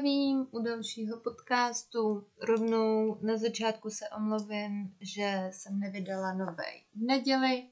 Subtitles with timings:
[0.00, 2.26] Zdravím u dalšího podcastu.
[2.42, 7.68] Rovnou na začátku se omluvím, že jsem nevydala novej v neděli.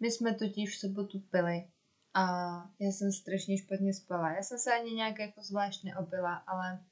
[0.00, 1.68] My jsme totiž v sobotu pili
[2.14, 2.24] a
[2.80, 4.32] já jsem strašně špatně spala.
[4.32, 6.84] Já jsem se ani nějak jako zvlášť neopila, ale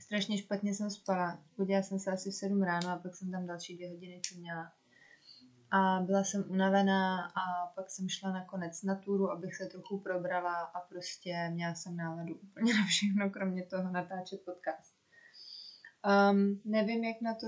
[0.00, 1.42] strašně špatně jsem spala.
[1.56, 4.38] Budila jsem se asi v 7 ráno a pak jsem tam další dvě hodiny co
[4.38, 4.72] měla
[5.74, 10.60] a byla jsem unavená a pak jsem šla nakonec na túru, abych se trochu probrala
[10.60, 14.96] a prostě měla jsem náladu úplně na všechno, kromě toho natáčet podcast.
[16.30, 17.46] Um, nevím, jak na to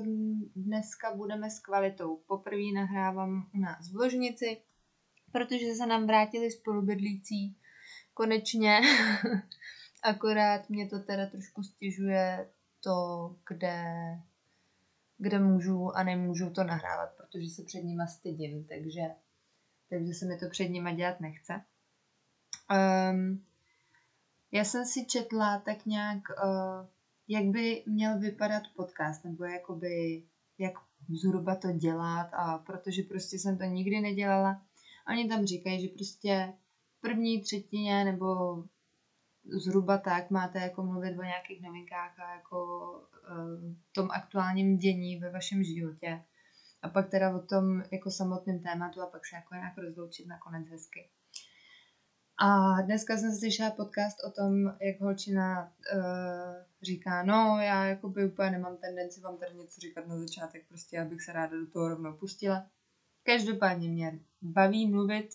[0.57, 2.17] dneska budeme s kvalitou.
[2.17, 4.63] Poprvé nahrávám u nás v ložnici,
[5.33, 7.57] protože se nám vrátili spolubydlící
[8.15, 8.81] konečně.
[10.03, 12.51] Akorát mě to teda trošku stěžuje
[12.85, 13.85] to, kde
[15.19, 19.01] kde můžu a nemůžu to nahrávat, protože se před nima stydím, takže,
[19.91, 21.65] takže se mi to před nima dělat nechce.
[23.11, 23.45] Um,
[24.53, 26.87] já jsem si četla tak nějak, uh,
[27.29, 30.23] jak by měl vypadat podcast, nebo jakoby,
[30.59, 30.75] jak
[31.09, 34.63] zhruba to dělat a protože prostě jsem to nikdy nedělala.
[35.09, 36.53] Oni tam říkají, že prostě
[36.99, 38.57] v první třetině nebo
[39.47, 42.91] zhruba tak máte jako mluvit o nějakých novinkách a jako
[43.31, 46.23] uh, tom aktuálním dění ve vašem životě.
[46.83, 50.69] A pak teda o tom jako samotném tématu a pak se jako nějak rozloučit nakonec
[50.69, 51.09] hezky.
[52.39, 56.01] A dneska jsem slyšela podcast o tom, jak holčina uh,
[56.83, 61.01] říká, no já jako by úplně nemám tendenci vám tady něco říkat na začátek, prostě
[61.01, 62.67] abych se ráda do toho rovnou pustila.
[63.23, 65.29] Každopádně mě baví mluvit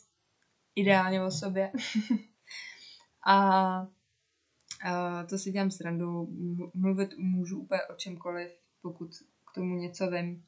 [0.76, 1.72] ideálně o sobě.
[3.28, 3.88] a
[5.30, 6.28] To si dělám srandu,
[6.74, 8.52] mluvit můžu úplně o čemkoliv,
[8.82, 9.10] pokud
[9.52, 10.46] k tomu něco vím.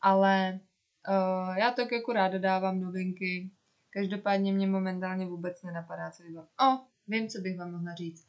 [0.00, 0.60] Ale
[1.08, 3.50] uh, já tak jako ráda dávám novinky.
[3.90, 6.44] Každopádně mě momentálně vůbec nenapadá, co bych vám...
[6.44, 8.26] O, vím, co bych vám mohla říct.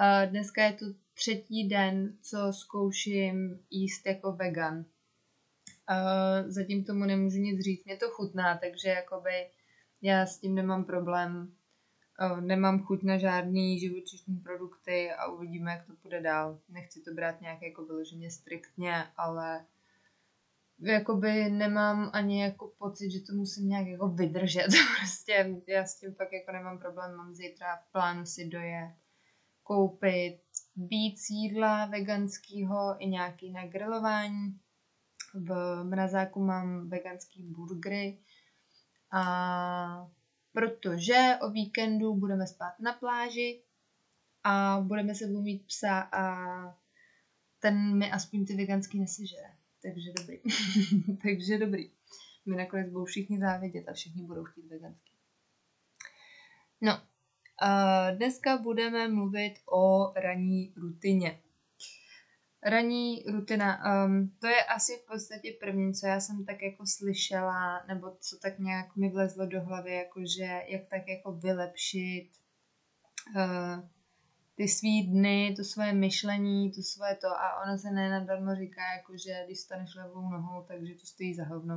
[0.00, 4.78] Uh, dneska je to třetí den, co zkouším jíst jako vegan.
[5.90, 9.46] Uh, zatím tomu nemůžu nic říct, mě to chutná, takže jakoby
[10.02, 11.54] já s tím nemám problém
[12.40, 16.58] nemám chuť na žádný živočišní produkty a uvidíme, jak to půjde dál.
[16.68, 19.66] Nechci to brát nějak jako vyloženě striktně, ale
[20.78, 24.68] jakoby nemám ani jako pocit, že to musím nějak jako vydržet.
[25.00, 27.16] prostě já s tím fakt jako nemám problém.
[27.16, 28.94] Mám zítra v plánu si dojet,
[29.62, 30.40] koupit
[30.76, 34.58] víc jídla veganského i nějaký na grilování.
[35.34, 38.18] V mrazáku mám veganský burgery
[39.12, 40.10] a
[40.52, 43.62] protože o víkendu budeme spát na pláži
[44.44, 46.24] a budeme se mít psa a
[47.58, 49.56] ten mi aspoň ty veganský nesežere.
[49.82, 50.38] Takže dobrý.
[51.22, 51.90] Takže dobrý.
[52.46, 55.12] My nakonec budou všichni závidět a všichni budou chtít veganský.
[56.80, 57.00] No,
[58.16, 61.40] dneska budeme mluvit o ranní rutině.
[62.64, 67.84] Ranní rutina, um, to je asi v podstatě první, co já jsem tak jako slyšela,
[67.88, 72.30] nebo co tak nějak mi vlezlo do hlavy, jakože jak tak jako vylepšit
[73.36, 73.88] uh,
[74.54, 79.42] ty svý dny, to svoje myšlení, to svoje to a ono se nenadarmo říká, jakože
[79.46, 81.76] když staneš levou nohou, takže to stojí za hovno.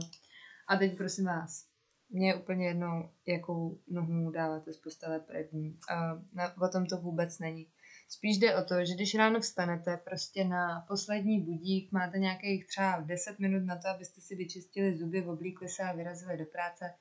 [0.67, 1.65] A teď prosím vás,
[2.09, 5.69] mě je úplně jednou, jakou nohu dáváte z postele první.
[5.69, 7.67] Uh, na, o tom to vůbec není.
[8.07, 12.99] Spíš jde o to, že když ráno vstanete prostě na poslední budík, máte nějakých třeba
[12.99, 16.93] 10 minut na to, abyste si vyčistili zuby, oblíkli se a vyrazili do práce,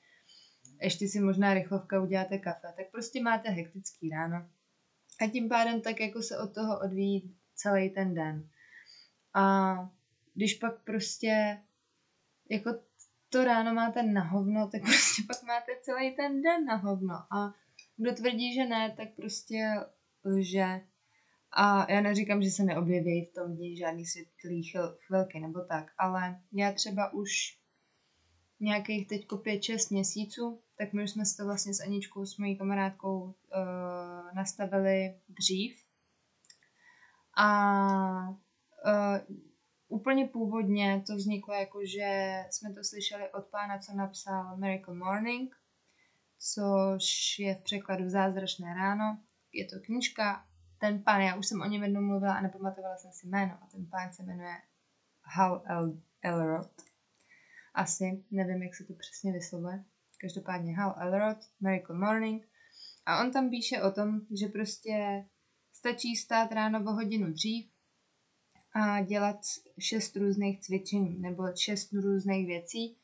[0.83, 4.49] ještě si možná rychlovka uděláte kafe, tak prostě máte hektický ráno.
[5.21, 8.49] A tím pádem tak jako se od toho odvíjí celý ten den.
[9.35, 9.75] A
[10.35, 11.63] když pak prostě
[12.51, 12.71] jako
[13.29, 17.15] to ráno máte na hovno, tak prostě pak máte celý ten den na hovno.
[17.15, 17.55] A
[17.97, 19.81] kdo tvrdí, že ne, tak prostě
[20.25, 20.81] lže.
[21.57, 24.73] A já neříkám, že se neobjeví v tom dní žádný světlý
[25.07, 27.59] chvilky nebo tak, ale já třeba už
[28.61, 32.59] nějakých teďko 5-6 měsíců, tak my už jsme si to vlastně s Aničkou, s mojí
[32.59, 33.35] kamarádkou uh,
[34.35, 35.85] nastavili dřív.
[37.37, 39.37] A uh,
[39.89, 45.57] úplně původně to vzniklo jako, že jsme to slyšeli od pána, co napsal Miracle Morning,
[46.39, 49.19] což je v překladu Zázračné ráno.
[49.53, 50.45] Je to knižka
[50.85, 53.67] ten pán, já už jsem o něm jednou mluvila a nepamatovala jsem si jméno a
[53.67, 54.57] ten pán se jmenuje
[55.23, 56.71] Hal El- Elrod.
[57.75, 59.85] Asi, nevím, jak se to přesně vyslovuje.
[60.21, 62.49] Každopádně Hal Elrod, Miracle Morning.
[63.07, 65.25] A on tam píše o tom, že prostě
[65.73, 67.71] stačí stát ráno o hodinu dřív
[68.73, 69.41] a dělat
[69.79, 72.97] šest různých cvičení nebo šest různých věcí.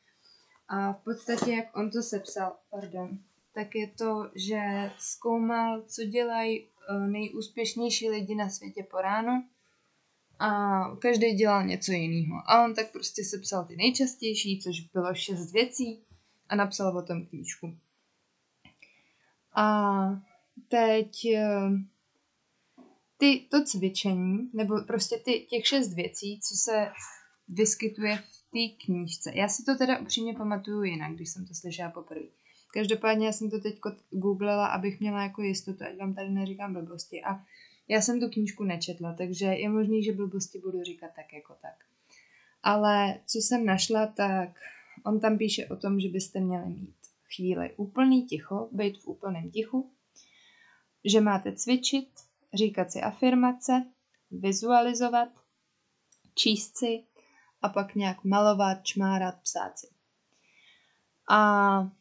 [0.67, 3.19] A v podstatě, jak on to sepsal, pardon,
[3.53, 6.70] tak je to, že zkoumal, co dělají
[7.07, 9.43] nejúspěšnější lidi na světě po ránu
[10.39, 12.41] a každý dělal něco jiného.
[12.45, 16.03] A on tak prostě sepsal ty nejčastější, což bylo šest věcí
[16.49, 17.77] a napsal o tom knížku.
[19.55, 19.97] A
[20.67, 21.69] teď eh,
[23.17, 26.91] ty, to cvičení, nebo prostě ty, těch šest věcí, co se
[27.47, 29.31] vyskytuje v té knížce.
[29.35, 32.27] Já si to teda upřímně pamatuju jinak, když jsem to slyšela poprvé.
[32.73, 33.79] Každopádně já jsem to teď
[34.11, 37.23] googlila, abych měla jako jistotu, ať vám tady neříkám blbosti.
[37.23, 37.43] A
[37.87, 41.85] já jsem tu knížku nečetla, takže je možný, že blbosti budu říkat tak jako tak.
[42.63, 44.49] Ale co jsem našla, tak
[45.05, 46.95] on tam píše o tom, že byste měli mít
[47.35, 49.91] chvíli úplný ticho, být v úplném tichu,
[51.05, 52.09] že máte cvičit,
[52.53, 53.85] říkat si afirmace,
[54.31, 55.29] vizualizovat,
[56.35, 57.03] číst si
[57.61, 59.87] a pak nějak malovat, čmárat, psát si.
[61.29, 61.91] A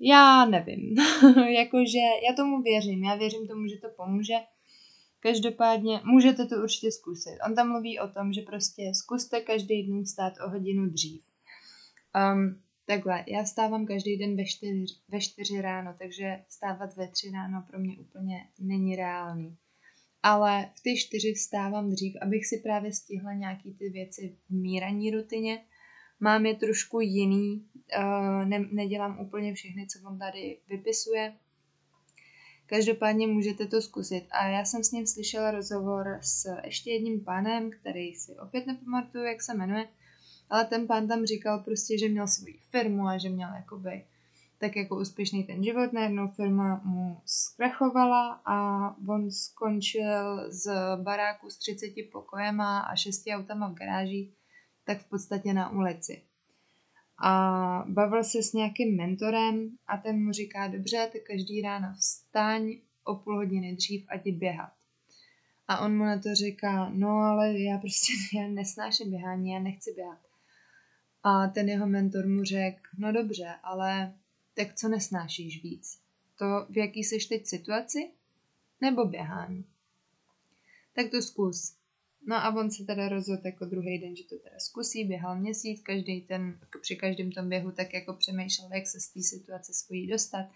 [0.00, 0.96] já nevím,
[1.56, 1.98] jakože
[2.28, 4.34] já tomu věřím, já věřím tomu, že to pomůže.
[5.20, 7.38] Každopádně můžete to určitě zkusit.
[7.46, 11.22] On tam mluví o tom, že prostě zkuste každý den stát o hodinu dřív.
[12.32, 17.30] Um, takhle, já stávám každý den ve čtyři, ve čtyři ráno, takže stávat ve tři
[17.30, 19.56] ráno pro mě úplně není reálný.
[20.22, 25.10] Ale v ty čtyři vstávám dřív, abych si právě stihla nějaký ty věci v míraní
[25.10, 25.64] rutině.
[26.20, 27.66] Mám je trošku jiný,
[28.44, 31.34] ne, nedělám úplně všechny, co on tady vypisuje.
[32.66, 34.26] Každopádně můžete to zkusit.
[34.30, 39.24] A já jsem s ním slyšela rozhovor s ještě jedním pánem, který si opět nepamatuju,
[39.24, 39.88] jak se jmenuje,
[40.50, 44.04] ale ten pán tam říkal prostě, že měl svoji firmu a že měl jakoby
[44.58, 45.92] tak jako úspěšný ten život.
[45.92, 53.68] Najednou firma mu zkrachovala a on skončil z baráku s 30 pokojema a 6 autama
[53.68, 54.32] v garáži,
[54.84, 56.22] tak v podstatě na ulici.
[57.18, 62.78] A bavil se s nějakým mentorem a ten mu říká, dobře, ty každý ráno vstaň
[63.04, 64.72] o půl hodiny dřív a ti běhat.
[65.68, 69.92] A on mu na to říká, no ale já prostě já nesnáším běhání, já nechci
[69.94, 70.18] běhat.
[71.22, 74.14] A ten jeho mentor mu řekl, no dobře, ale
[74.54, 76.00] tak co nesnášíš víc?
[76.38, 78.10] To, v jaký jsi teď situaci?
[78.80, 79.64] Nebo běhání?
[80.94, 81.76] Tak to zkus.
[82.26, 85.82] No a on se teda rozhodl jako druhý den, že to teda zkusí, běhal měsíc,
[85.82, 90.06] každý ten, při každém tom běhu tak jako přemýšlel, jak se z té situace svojí
[90.06, 90.46] dostat.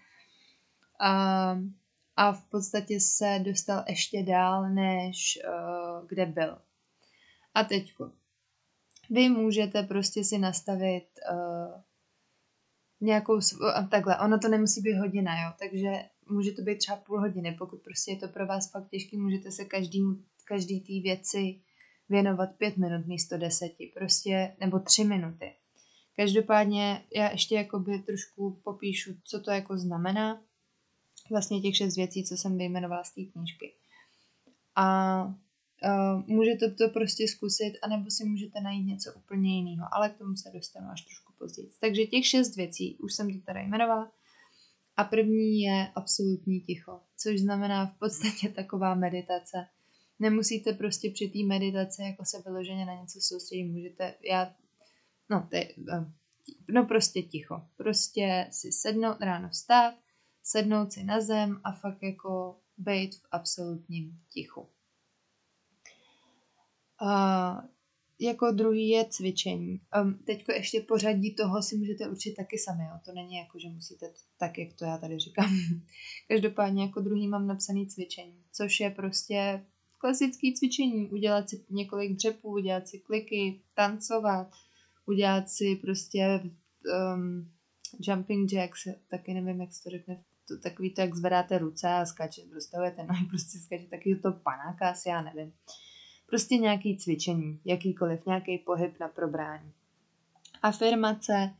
[0.99, 1.57] A,
[2.15, 6.57] a v podstatě se dostal ještě dál, než uh, kde byl.
[7.53, 8.11] A teďko.
[9.09, 11.81] Vy můžete prostě si nastavit uh,
[13.01, 13.39] nějakou,
[13.91, 17.81] takhle, ono to nemusí být hodina, jo, takže může to být třeba půl hodiny, pokud
[17.81, 20.01] prostě je to pro vás fakt těžký, můžete se každý,
[20.51, 21.61] každý té věci
[22.09, 25.51] věnovat pět minut místo deseti, prostě, nebo tři minuty.
[26.15, 30.41] Každopádně já ještě jakoby trošku popíšu, co to jako znamená,
[31.29, 33.73] vlastně těch šest věcí, co jsem vyjmenovala z té knížky.
[34.75, 40.17] A uh, můžete to prostě zkusit, anebo si můžete najít něco úplně jiného, ale k
[40.17, 41.71] tomu se dostanu až trošku později.
[41.79, 44.11] Takže těch šest věcí, už jsem to tady jmenovala.
[44.97, 49.57] A první je absolutní ticho, což znamená v podstatě taková meditace.
[50.21, 54.55] Nemusíte prostě při té meditaci jako se vyloženě na něco soustředit, můžete, já,
[55.29, 56.11] no, ty, eh,
[56.69, 57.61] no prostě ticho.
[57.77, 59.95] Prostě si sednout, ráno vstát,
[60.43, 64.69] sednout si na zem a fakt jako být v absolutním tichu.
[67.01, 67.63] A
[68.19, 69.81] jako druhý je cvičení.
[70.01, 72.99] Um, teďko ještě pořadí toho si můžete určit taky sami, jo.
[73.05, 75.49] To není jako, že musíte tak, jak to já tady říkám.
[76.27, 79.65] Každopádně jako druhý mám napsaný cvičení, což je prostě
[80.01, 81.09] klasický cvičení.
[81.09, 84.51] Udělat si několik dřepů, udělat si kliky, tancovat,
[85.05, 86.41] udělat si prostě
[87.15, 87.51] um,
[87.99, 92.05] jumping jacks, taky nevím, jak se to řekne, to, takový to, jak zvedáte ruce a
[92.05, 95.53] skáče, rozstavujete nohy, prostě skáče taky to panáka, asi já nevím.
[96.25, 99.71] Prostě nějaký cvičení, jakýkoliv, nějaký pohyb na probrání.
[100.61, 101.53] Afirmace,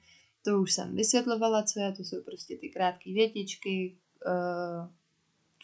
[0.45, 4.87] to už jsem vysvětlovala, co je, to jsou prostě ty krátké větičky uh,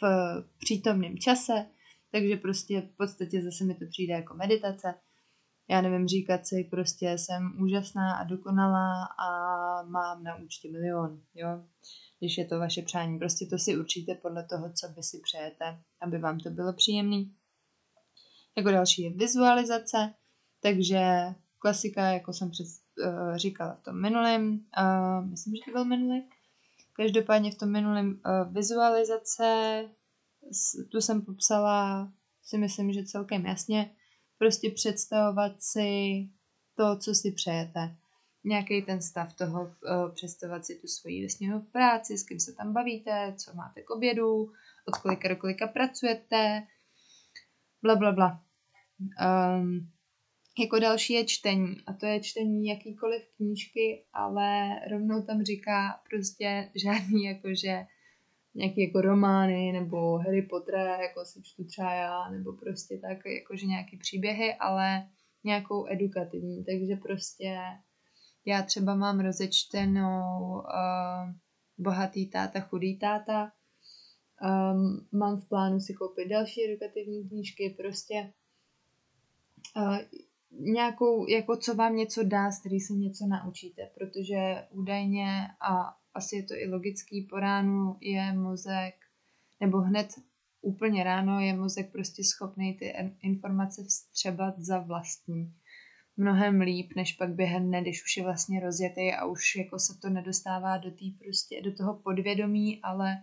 [0.02, 1.66] v přítomném čase,
[2.12, 4.94] takže prostě v podstatě zase mi to přijde jako meditace.
[5.70, 9.30] Já nevím, říkat si prostě jsem úžasná a dokonalá a
[9.84, 11.64] mám na účtě milion, jo.
[12.20, 15.80] Když je to vaše přání, prostě to si určíte podle toho, co by si přejete,
[16.02, 17.26] aby vám to bylo příjemné.
[18.58, 20.14] Jako další je vizualizace,
[20.62, 21.00] takže
[21.60, 22.66] klasika, jako jsem před,
[23.06, 26.24] uh, říkala v tom minulém, uh, myslím, že to byl minulý,
[26.94, 29.84] každopádně v tom minulém uh, vizualizace,
[30.92, 32.12] tu jsem popsala,
[32.44, 33.92] si myslím, že celkem jasně,
[34.38, 35.90] prostě představovat si
[36.76, 37.96] to, co si přejete.
[38.44, 42.74] Nějaký ten stav toho, uh, představovat si tu svoji vesněnou práci, s kým se tam
[42.74, 44.52] bavíte, co máte k obědu,
[44.88, 46.68] od kolika do kolika pracujete,
[47.82, 48.44] bla, bla, bla.
[49.00, 49.92] Um,
[50.60, 56.72] jako další je čtení a to je čtení jakýkoliv knížky, ale rovnou tam říká prostě
[56.76, 57.86] žádný jakože
[58.58, 63.66] nějaký jako romány nebo Harry Potter, jako si čtu třeba já, nebo prostě tak jakože
[63.66, 65.08] nějaký příběhy, ale
[65.44, 67.58] nějakou edukativní, takže prostě
[68.46, 71.32] já třeba mám rozečtenou uh,
[71.78, 73.52] bohatý táta, chudý táta,
[74.42, 78.34] um, mám v plánu si koupit další edukativní knížky, prostě
[79.78, 79.98] uh,
[80.60, 86.36] nějakou, jako co vám něco dá, z který se něco naučíte, protože údajně, a asi
[86.36, 88.96] je to i logický, po ránu je mozek,
[89.62, 90.08] nebo hned
[90.62, 95.54] úplně ráno je mozek prostě schopný ty informace vstřebat za vlastní.
[96.18, 100.00] Mnohem líp, než pak během dne, když už je vlastně rozjetý a už jako se
[100.02, 103.18] to nedostává do, tý prostě, do toho podvědomí, ale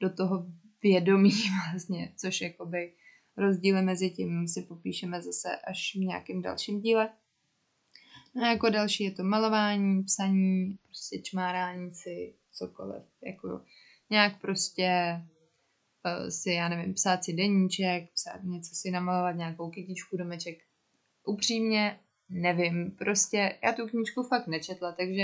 [0.00, 0.46] do toho
[0.82, 1.32] vědomí
[1.72, 2.92] vlastně, což jakoby
[3.36, 7.08] rozdíly mezi tím si popíšeme zase až v nějakém dalším díle.
[8.34, 13.02] No a jako další je to malování, psaní, prostě čmárání si, cokoliv.
[13.22, 13.60] Jako
[14.10, 14.90] nějak prostě
[16.04, 20.58] uh, si, já nevím, psát si deníček, psát něco si namalovat, nějakou kytičku, domeček.
[21.26, 25.22] Upřímně nevím, prostě já tu knížku fakt nečetla, takže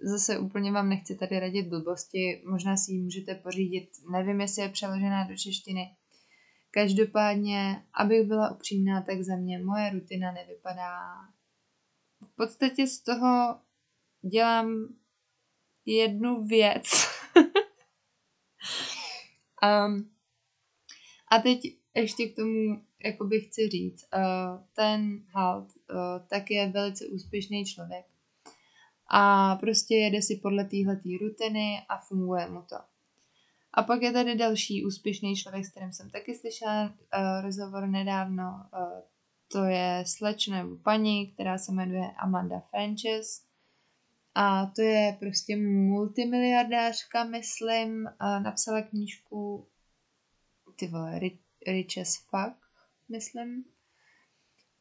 [0.00, 4.68] zase úplně vám nechci tady radit blbosti, možná si ji můžete pořídit, nevím, jestli je
[4.68, 5.90] přeložená do češtiny,
[6.74, 11.14] Každopádně, abych byla upřímná, tak za mě moje rutina nevypadá.
[12.22, 13.60] V podstatě z toho
[14.22, 14.94] dělám
[15.86, 16.84] jednu věc.
[19.62, 20.10] um,
[21.30, 21.60] a teď
[21.94, 28.06] ještě k tomu jakoby chci říct, uh, ten Halt uh, tak je velice úspěšný člověk
[29.14, 32.76] a prostě jede si podle téhle rutiny a funguje mu to.
[33.74, 38.66] A pak je tady další úspěšný člověk, s kterým jsem taky slyšela uh, rozhovor nedávno.
[38.72, 39.00] Uh,
[39.52, 43.44] to je slečna nebo paní, která se jmenuje Amanda Frances.
[44.34, 48.04] A to je prostě multimiliardářka, myslím.
[48.04, 49.66] Uh, napsala knížku
[50.76, 52.56] ty vole, rich, rich as fuck,
[53.08, 53.64] myslím.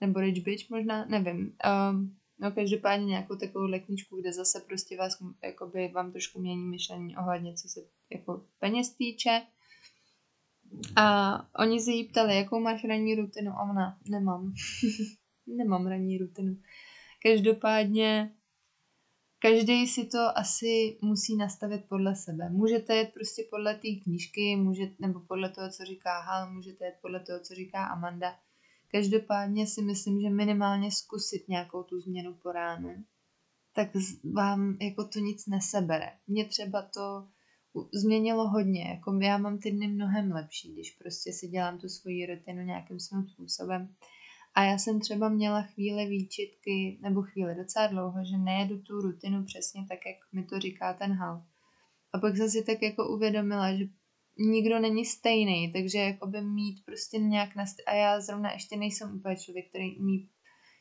[0.01, 1.57] Nebo Rich Bitch možná, nevím.
[1.91, 7.17] Um, No každopádně nějakou takovou knížku, kde zase prostě vás, jakoby vám trošku mění myšlení
[7.17, 7.79] ohledně, co se
[8.11, 9.41] jako peněz týče.
[10.95, 14.53] A oni se jí ptali, jakou máš ranní rutinu a ona, nemám.
[15.47, 16.57] nemám ranní rutinu.
[17.23, 18.35] Každopádně
[19.39, 22.49] každý si to asi musí nastavit podle sebe.
[22.49, 26.95] Můžete jet prostě podle té knížky, můžete, nebo podle toho, co říká Hal, můžete jet
[27.01, 28.35] podle toho, co říká Amanda
[28.91, 33.05] Každopádně si myslím, že minimálně zkusit nějakou tu změnu po ránu,
[33.73, 33.89] tak
[34.33, 36.11] vám jako to nic nesebere.
[36.27, 37.27] Mně třeba to
[37.93, 42.25] změnilo hodně, jako já mám ty dny mnohem lepší, když prostě si dělám tu svoji
[42.25, 43.95] rutinu nějakým svým způsobem.
[44.53, 49.43] A já jsem třeba měla chvíli výčitky, nebo chvíli docela dlouho, že nejedu tu rutinu
[49.45, 51.43] přesně tak, jak mi to říká ten hal.
[52.13, 53.85] A pak jsem si tak jako uvědomila, že
[54.39, 57.75] nikdo není stejný, takže jakoby mít prostě nějak nast...
[57.87, 60.29] a já zrovna ještě nejsem úplně člověk, který umí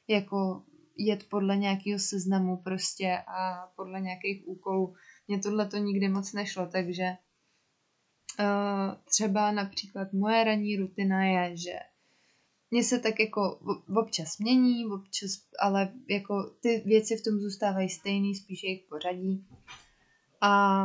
[0.09, 0.63] jako
[0.99, 4.95] jet podle nějakého seznamu prostě a podle nějakých úkolů.
[5.31, 7.05] Mně tohle to nikdy moc nešlo, takže
[8.41, 11.73] uh, třeba například moje ranní rutina je, že
[12.71, 13.61] mě se tak jako
[13.97, 19.47] občas mění, občas, ale jako ty věci v tom zůstávají stejný, spíš jejich pořadí.
[20.41, 20.85] A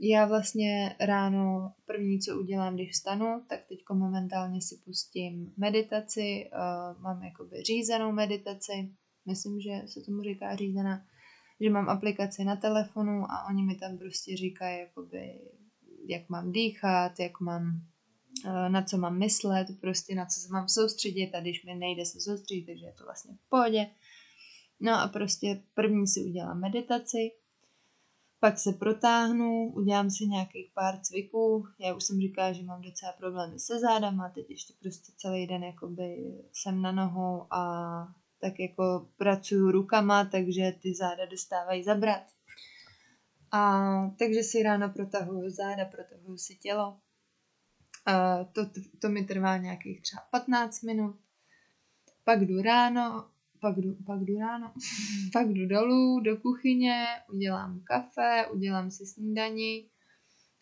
[0.00, 7.02] já vlastně ráno první, co udělám, když vstanu, tak teď momentálně si pustím meditaci, uh,
[7.02, 8.90] mám jakoby řízenou meditaci,
[9.26, 11.06] myslím, že se tomu říká řízená,
[11.60, 15.40] že mám aplikaci na telefonu a oni mi tam prostě říkají, jakoby,
[16.06, 17.80] jak mám dýchat, jak mám,
[18.44, 22.04] uh, na co mám myslet, prostě na co se mám soustředit a když mi nejde
[22.04, 23.86] se soustředit, takže je to vlastně v pohodě.
[24.80, 27.30] No a prostě první si udělám meditaci,
[28.40, 31.66] pak se protáhnu, udělám si nějakých pár cviků.
[31.78, 35.64] Já už jsem říkala, že mám docela problémy se zádama, teď ještě prostě celý den
[35.64, 42.22] jakoby jsem na nohou a tak jako pracuju rukama, takže ty záda dostávají zabrat.
[43.52, 43.82] A
[44.18, 47.00] takže si ráno protahuju záda, protahuju si tělo.
[48.06, 51.16] A to, to mi trvá nějakých třeba 15 minut.
[52.24, 54.72] pak jdu ráno, pak jdu, pak jdu ráno,
[55.32, 59.88] pak jdu dolů do kuchyně, udělám kafe, udělám si snídani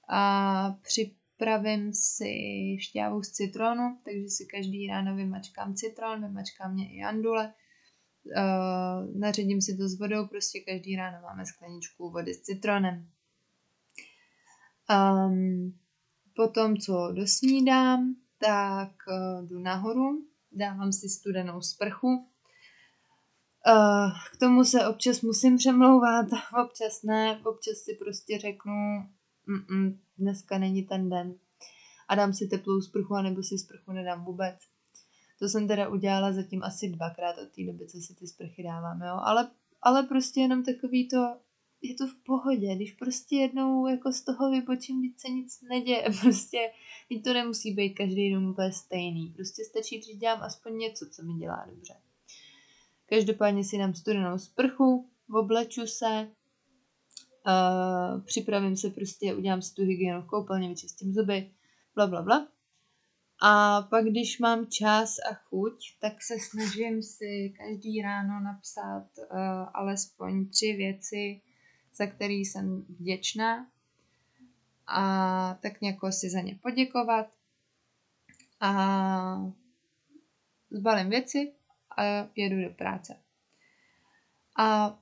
[0.09, 2.33] a připravím si
[2.81, 7.55] šťávu z citronu, takže si každý ráno vymačkám citron, vymačkám mě i andule,
[8.27, 13.09] uh, naředím si to s vodou, prostě každý ráno máme skleničku vody s citronem.
[14.91, 15.79] Um,
[16.37, 22.09] potom, co dosnídám, tak uh, jdu nahoru, dávám si studenou sprchu.
[23.67, 26.27] Uh, k tomu se občas musím přemlouvat,
[26.65, 29.09] občas ne, občas si prostě řeknu,
[29.49, 31.35] Mm-mm, dneska není ten den
[32.09, 34.57] a dám si teplou sprchu, anebo si sprchu nedám vůbec.
[35.39, 39.03] To jsem teda udělala zatím asi dvakrát od té doby, co si ty sprchy dávám,
[39.03, 39.21] jo.
[39.23, 39.51] Ale,
[39.83, 41.37] ale prostě jenom takový to,
[41.83, 46.05] je to v pohodě, když prostě jednou jako z toho vybočím, když se nic neděje,
[46.21, 46.59] prostě
[47.25, 51.35] to nemusí být každý den úplně stejný, prostě stačí, když dělám aspoň něco, co mi
[51.35, 51.95] dělá dobře.
[53.09, 56.29] Každopádně si dám studenou sprchu, obleču se,
[57.47, 61.51] uh, připravím se prostě, udělám si tu hygienu v koupelně, vyčistím zuby,
[61.95, 62.49] bla, bla, bla.
[63.47, 69.27] A pak, když mám čas a chuť, tak se snažím si každý ráno napsat uh,
[69.75, 71.41] alespoň tři věci,
[71.95, 73.71] za které jsem vděčná
[74.87, 77.27] a tak nějak si za ně poděkovat
[78.61, 79.53] a
[80.71, 81.53] zbalím věci
[81.97, 82.03] a
[82.37, 83.17] jedu do práce.
[84.59, 84.99] A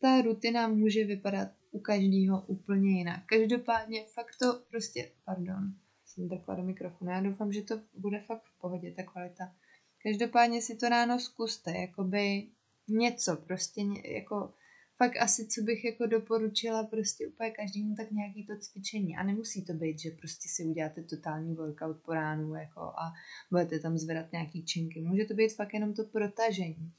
[0.00, 3.26] ta rutina může vypadat u každého úplně jinak.
[3.26, 5.74] Každopádně fakt to prostě, pardon,
[6.12, 9.54] jsem takhle do mikrofonu, já doufám, že to bude fakt v pohodě, ta kvalita.
[10.02, 12.46] Každopádně si to ráno zkuste, jakoby
[12.88, 14.52] něco, prostě jako
[14.96, 19.16] fakt asi, co bych jako doporučila prostě úplně každému, tak nějaký to cvičení.
[19.16, 23.12] A nemusí to být, že prostě si uděláte totální workout po ránu jako a
[23.50, 25.00] budete tam zvedat nějaký činky.
[25.00, 26.92] Může to být fakt jenom to protažení.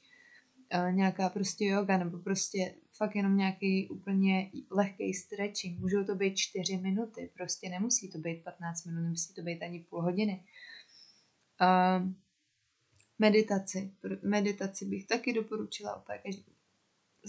[0.90, 5.80] Nějaká prostě yoga nebo prostě fakt jenom nějaký úplně lehký stretching.
[5.80, 9.80] Můžou to být 4 minuty, prostě nemusí to být 15 minut, nemusí to být ani
[9.80, 10.44] půl hodiny.
[11.60, 12.08] Uh,
[13.18, 13.92] meditaci.
[14.22, 16.54] Meditaci bych taky doporučila úplně každý.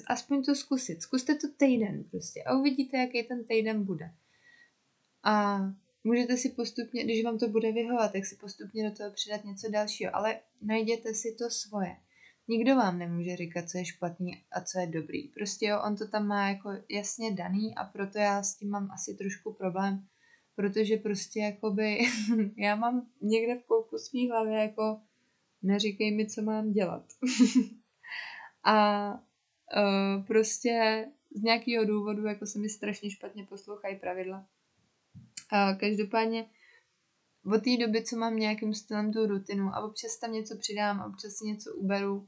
[0.07, 1.01] Aspoň to zkusit.
[1.01, 4.13] Zkuste to týden prostě a uvidíte, jaký ten týden bude.
[5.23, 5.59] A
[6.03, 9.69] můžete si postupně, když vám to bude vyhovat, tak si postupně do toho přidat něco
[9.69, 11.97] dalšího, ale najděte si to svoje.
[12.47, 15.27] Nikdo vám nemůže říkat, co je špatný a co je dobrý.
[15.27, 18.91] Prostě jo, on to tam má jako jasně daný a proto já s tím mám
[18.91, 20.07] asi trošku problém,
[20.55, 21.99] protože prostě jakoby
[22.57, 25.01] já mám někde v kouku svý hlavě jako
[25.61, 27.05] neříkej mi, co mám dělat.
[28.63, 31.05] a uh, prostě
[31.35, 34.47] z nějakého důvodu jako se mi strašně špatně poslouchají pravidla.
[35.51, 36.45] A každopádně
[37.45, 41.05] od té doby, co mám nějakým stylem tu rutinu a občas tam něco přidám a
[41.05, 42.27] občas si něco uberu,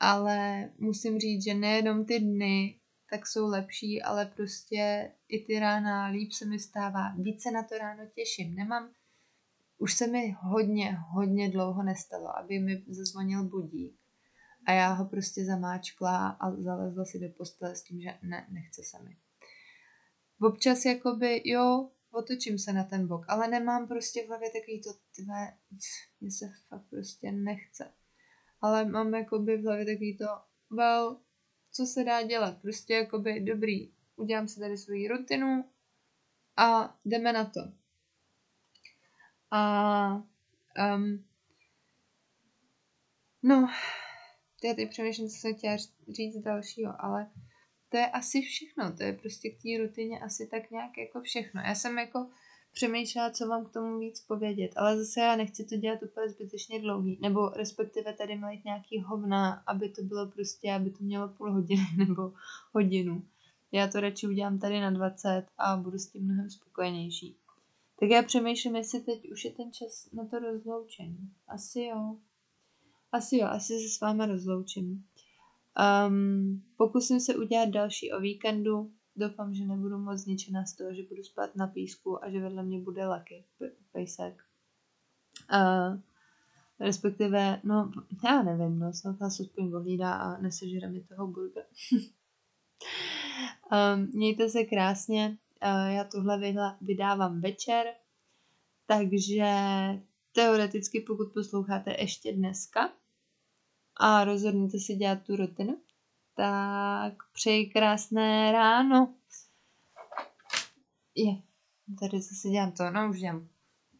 [0.00, 2.80] ale musím říct, že nejenom ty dny
[3.10, 7.14] tak jsou lepší, ale prostě i ty rána líp se mi stává.
[7.18, 8.54] Více na to ráno těším.
[8.54, 8.90] Nemám,
[9.78, 13.98] už se mi hodně, hodně dlouho nestalo, aby mi zazvonil budík
[14.66, 18.82] a já ho prostě zamáčkla a zalezla si do postele s tím, že ne, nechce
[18.82, 19.16] se mi.
[20.40, 24.90] Občas jakoby, jo, otočím se na ten bok, ale nemám prostě v hlavě takový to,
[25.14, 25.56] tvé,
[26.20, 27.92] mně se fakt prostě nechce
[28.60, 30.26] ale mám jakoby v hlavě takový to,
[30.70, 31.20] well,
[31.72, 35.64] co se dá dělat, prostě jakoby dobrý, udělám si tady svoji rutinu
[36.56, 37.60] a jdeme na to.
[39.50, 40.22] A
[40.94, 41.24] um,
[43.42, 43.68] no,
[44.64, 45.76] já teď přemýšlím, co jsem chtěla
[46.08, 47.30] říct dalšího, ale
[47.88, 51.62] to je asi všechno, to je prostě k té rutině asi tak nějak jako všechno.
[51.66, 52.30] Já jsem jako
[52.72, 56.80] přemýšlela, co vám k tomu víc povědět, ale zase já nechci to dělat úplně zbytečně
[56.80, 61.52] dlouhý, nebo respektive tady mít nějaký hovna, aby to bylo prostě, aby to mělo půl
[61.52, 62.32] hodiny nebo
[62.72, 63.22] hodinu.
[63.72, 67.36] Já to radši udělám tady na 20 a budu s tím mnohem spokojenější.
[68.00, 71.30] Tak já přemýšlím, jestli teď už je ten čas na to rozloučení.
[71.48, 72.16] Asi jo.
[73.12, 75.04] Asi jo, asi se s váma rozloučím.
[76.08, 81.02] Um, pokusím se udělat další o víkendu, Doufám, že nebudu moc zničená z toho, že
[81.02, 83.44] budu spát na písku a že vedle mě bude laky,
[83.92, 84.44] pejsek.
[85.52, 86.00] Uh,
[86.80, 87.92] respektive, no,
[88.24, 91.64] já nevím, no, snad nás aspoň ohlídá a nesežere mi toho burger.
[91.92, 92.00] um,
[94.14, 96.40] mějte se krásně, uh, já tuhle
[96.80, 97.86] vydávám večer,
[98.86, 99.52] takže
[100.32, 102.92] teoreticky, pokud posloucháte ještě dneska
[103.96, 105.80] a rozhodnete si dělat tu rutinu,
[106.38, 109.14] tak přeji krásné ráno.
[111.14, 111.32] Je,
[112.00, 113.48] tady zase dělám to, no už dělám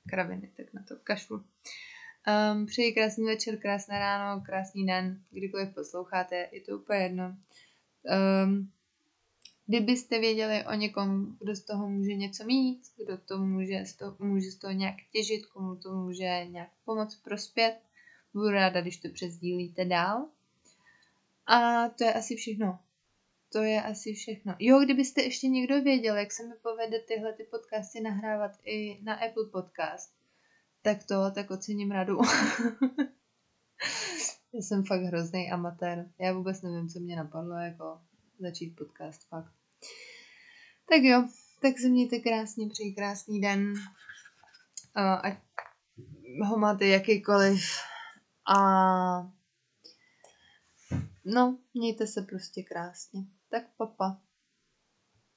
[0.09, 1.37] kraviny, tak na to kašlu.
[1.37, 7.37] Um, přeji krásný večer, krásné ráno, krásný den, kdykoliv posloucháte, je to úplně jedno.
[8.45, 8.73] Um,
[9.67, 14.17] kdybyste věděli o někom, kdo z toho může něco mít, kdo to může z toho,
[14.19, 17.81] může z toho nějak těžit, komu to může nějak pomoct, prospět,
[18.35, 20.29] budu ráda, když to přesdílíte dál.
[21.49, 22.79] A to je asi všechno.
[23.53, 24.57] To je asi všechno.
[24.59, 29.15] Jo, kdybyste ještě někdo věděl, jak se mi povede tyhle ty podcasty nahrávat i na
[29.15, 30.13] Apple Podcast,
[30.83, 32.19] tak to, tak ocením radu.
[34.53, 36.11] Já jsem fakt hrozný amatér.
[36.19, 38.01] Já vůbec nevím, co mě napadlo, jako
[38.39, 39.53] začít podcast, fakt.
[40.89, 41.29] Tak jo,
[41.63, 43.75] tak se mějte krásně, přeji krásný den.
[44.95, 45.39] Ať
[46.45, 47.61] ho máte jakýkoliv.
[48.57, 49.38] A
[51.29, 53.21] no, mějte se prostě krásně.
[53.51, 54.21] Tak papa.